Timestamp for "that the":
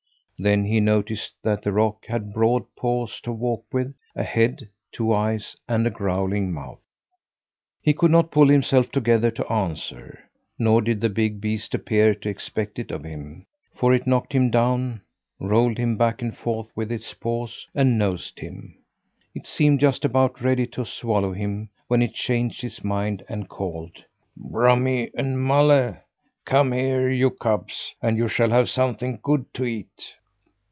1.43-1.71